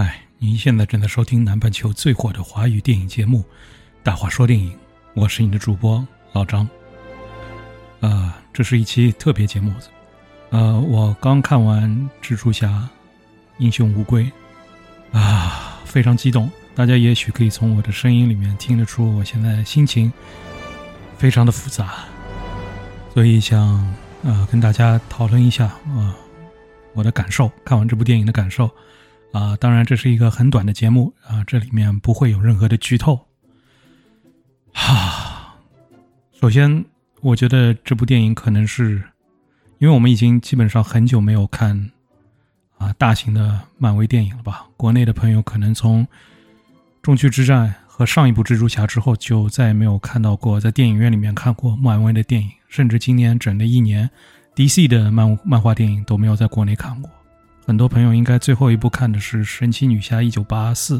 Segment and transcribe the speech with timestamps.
[0.00, 3.40] 嗨，您现在正在收听南半球最火的华语电影节目
[4.04, 4.70] 《大话说电影》，
[5.12, 6.68] 我是你的主播老张。
[7.98, 9.74] 呃，这是一期特别节目。
[10.50, 11.90] 呃，我刚看完
[12.24, 12.88] 《蜘蛛侠：
[13.58, 14.30] 英雄无归》，
[15.18, 16.48] 啊，非常激动。
[16.76, 20.12] 大家也许可以从我的声音里面听得出，我现在心情
[21.18, 22.04] 非常的复杂，
[23.12, 23.60] 所以想
[24.22, 26.14] 呃跟大家讨论一下啊
[26.92, 28.70] 我的感受，看完这部电影的感受。
[29.32, 33.26] 啊，当然这是一个很短的节目啊，这里面不会有任何的剧透。
[34.72, 35.54] 哈，
[36.40, 36.84] 首先
[37.20, 39.02] 我觉得这部电影可能是，
[39.78, 41.90] 因为我们已经基本上很久没有看
[42.78, 44.66] 啊大型的漫威电影了吧？
[44.76, 46.04] 国内的朋友可能从
[47.02, 54.08] 《中区之战》和上一部蜘蛛侠之后，就再也没有看到过在电影院里面看过漫威的电影，甚至今年整的一年
[54.54, 57.10] ，DC 的漫漫画电影都没有在国内看过。
[57.68, 60.98] 很多朋友应该最后一部看的是《神奇女侠一九八四》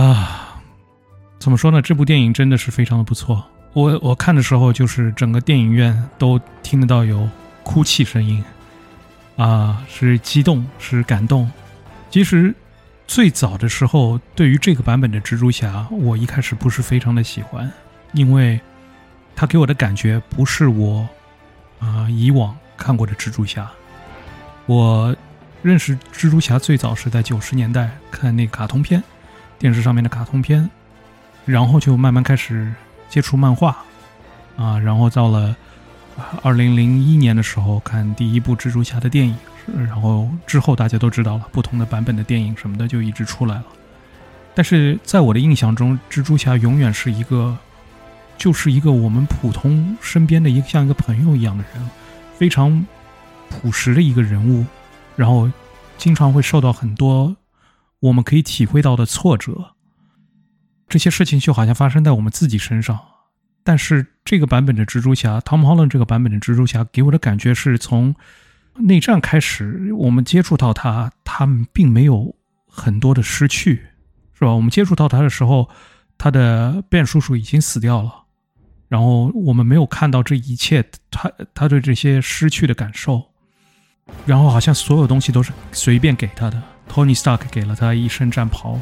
[0.00, 0.60] 啊，
[1.38, 1.80] 怎么说呢？
[1.80, 3.44] 这部电影真的是非常的不错。
[3.74, 7.28] 我我看的时候，就是整个电影院都听得到有
[7.62, 8.44] 哭泣声音，
[9.36, 11.48] 啊，是激动，是感动。
[12.10, 12.52] 其实
[13.06, 17.70] 最早的时候，对于这个版本的蜘蛛侠，我一开始不是非常的喜欢，
[18.14, 18.60] 因为
[19.36, 21.08] 他给我的感觉不是我
[21.78, 23.70] 啊以往看过的蜘蛛侠。
[24.66, 25.14] 我
[25.62, 29.02] 认识蜘蛛侠最早是在九十年代看那卡通片，
[29.58, 30.68] 电视上面的卡通片，
[31.44, 32.72] 然后就慢慢开始
[33.08, 33.76] 接触漫画，
[34.56, 35.54] 啊，然后到了
[36.42, 39.36] 二零零一年的时候看第一部蜘蛛侠的电影，
[39.76, 43.64] 然后之后大家都知道了，不同的版本的电影什么的就一直出来了。
[44.54, 47.54] 但是在我的印象中，蜘蛛侠永远是一个，
[48.38, 51.90] 就是一个我们普通身边的一个像一个朋友一样的人，
[52.38, 52.86] 非常。
[53.62, 54.64] 朴实的一个人物，
[55.16, 55.50] 然后
[55.96, 57.36] 经常会受到很多
[58.00, 59.72] 我们可以体会到的挫折。
[60.88, 62.98] 这些事情就好像发生在我们自己身上。
[63.62, 68.14] 但是这个版本的蜘蛛侠，Tom Holland 这个版本的蜘蛛侠给我的感觉是从
[68.76, 72.34] 内战开始，我们接触到他，他们并没有
[72.68, 73.86] 很多的失去，
[74.34, 74.52] 是吧？
[74.52, 75.70] 我们接触到他的时候，
[76.18, 78.24] 他的 Ben 叔叔已经死掉了，
[78.88, 83.30] 然后我们没有看到这一切，他他对这些失去的感受。
[84.26, 86.62] 然后好像所有东西都是随便给他的。
[86.88, 88.78] Tony Stark 给了他一身战袍，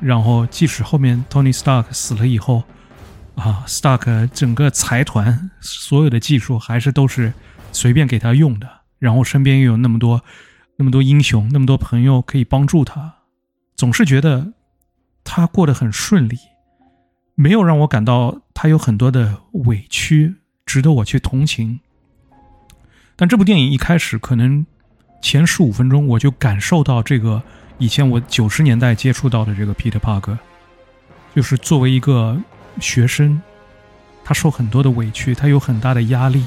[0.00, 2.64] 然后即使后面 Tony Stark 死了以后，
[3.36, 7.32] 啊，Stark 整个财团所有的技术还是都是
[7.72, 8.68] 随便给他用的。
[8.98, 10.22] 然后身边又有那么多
[10.76, 13.14] 那么多英雄，那么多朋友可以帮助他，
[13.76, 14.52] 总是觉得
[15.22, 16.36] 他过得很顺利，
[17.36, 20.34] 没有让我感到他有很多的委屈，
[20.66, 21.78] 值得我去同情。
[23.20, 24.64] 但这部电影一开始，可能
[25.20, 27.42] 前十五分钟我就感受到这个
[27.76, 30.38] 以前我九十年代接触到的这个 Peter Parker，
[31.34, 32.40] 就是作为一个
[32.80, 33.42] 学生，
[34.24, 36.44] 他受很多的委屈，他有很大的压力，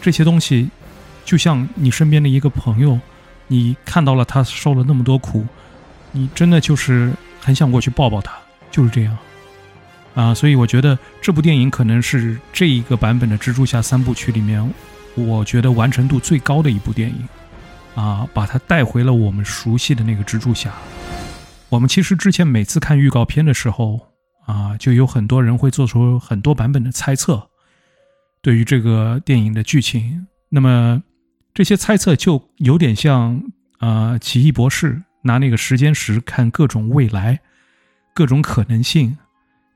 [0.00, 0.70] 这些东西
[1.24, 3.00] 就像你身边的一个朋友，
[3.48, 5.44] 你看到了他受了那么多苦，
[6.12, 8.32] 你真的就是很想过去抱抱他，
[8.70, 9.18] 就是这样
[10.14, 10.32] 啊。
[10.32, 14.72] 所以我觉得这部电影可能是这一个版本的蜘蛛侠三部曲里面。
[15.26, 17.28] 我觉得完成度最高的一部电影，
[17.94, 20.72] 啊，把它带回了我们熟悉的那个蜘蛛侠。
[21.68, 24.00] 我们其实之前每次看预告片的时候，
[24.46, 27.50] 啊，就有很多人会做出很多版本的猜测，
[28.40, 30.26] 对于这个电影的剧情。
[30.48, 31.02] 那么
[31.52, 33.42] 这些猜测就有点像，
[33.78, 37.40] 啊，奇异博士拿那个时间石看各种未来、
[38.14, 39.18] 各种可能性。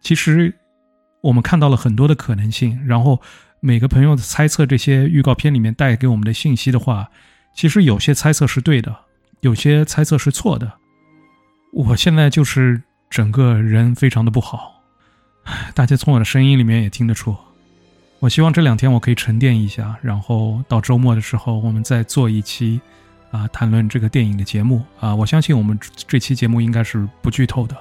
[0.00, 0.54] 其实
[1.20, 3.20] 我们看到了很多的可能性，然后。
[3.64, 7.08] 每个朋友的猜测，这些预告片里面带给我们的信息的话，
[7.54, 8.92] 其实有些猜测是对的，
[9.40, 10.72] 有些猜测是错的。
[11.72, 14.82] 我现在就是整个人非常的不好，
[15.76, 17.36] 大家从我的声音里面也听得出。
[18.18, 22.80] 我希望这两天我可以沉淀一下，然后到周末的时候我们再做一期
[23.30, 25.14] 啊谈论这个电影的节目啊。
[25.14, 25.78] 我相信我们
[26.08, 27.76] 这期节目应该是不剧透的，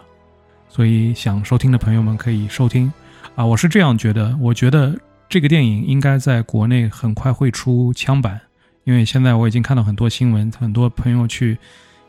[0.69, 2.93] 所以想收听的朋友们可以收听
[3.33, 3.43] 啊。
[3.43, 4.95] 我是这样觉得，我觉得。
[5.31, 8.41] 这个电影应该在国内很快会出枪版，
[8.83, 11.57] 因为现在我已经看到很多新闻，很多朋友去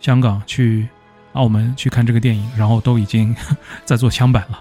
[0.01, 0.89] 香港、去
[1.35, 3.33] 澳门去看这个电影，然后都已经
[3.85, 4.61] 在做枪版了。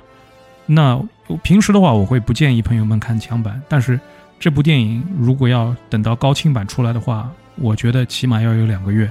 [0.67, 1.03] 那
[1.41, 3.99] 平时的话，我会不建议朋友们看枪版，但是
[4.39, 9.09] 这部电影如果要等到高清版出来的话，我觉得起码要有两个月。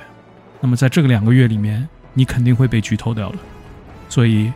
[0.61, 3.39] 那么在这个两个月里面，你肯定会被剧透掉的。
[4.09, 4.53] 所以，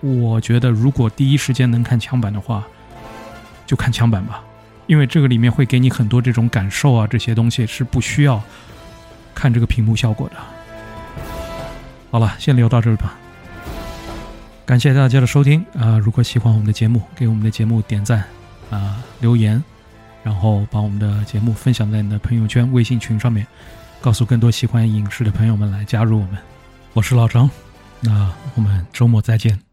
[0.00, 2.66] 我觉得如果第一时间能看枪版的话，
[3.66, 4.42] 就看枪版吧，
[4.86, 8.42] 因为这个里面会给你很多这种感受啊，这些东西是不需要
[9.34, 10.36] 看这个屏幕效果的。
[12.10, 13.14] 好了，先聊到这儿吧。
[14.64, 15.98] 感谢大家的收听啊！
[15.98, 18.22] 如果喜欢我们的节目，给我们的节目点赞
[18.70, 19.62] 啊，留言，
[20.22, 23.46] 然后把我们的节目分享在你的朋友圈、微信群上面，
[24.00, 26.38] 告诉更多喜欢影视的朋友们来加入我们。
[26.92, 27.50] 我是老张，
[28.00, 29.71] 那我们周末再见。